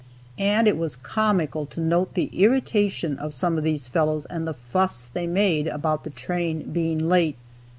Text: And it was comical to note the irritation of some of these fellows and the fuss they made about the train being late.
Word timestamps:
And 0.39 0.67
it 0.67 0.77
was 0.79 0.95
comical 0.95 1.67
to 1.67 1.79
note 1.79 2.15
the 2.15 2.31
irritation 2.41 3.19
of 3.19 3.35
some 3.35 3.55
of 3.55 3.63
these 3.63 3.87
fellows 3.87 4.25
and 4.25 4.47
the 4.47 4.53
fuss 4.55 5.07
they 5.07 5.27
made 5.27 5.67
about 5.67 6.05
the 6.05 6.09
train 6.09 6.71
being 6.71 6.97
late. 7.07 7.37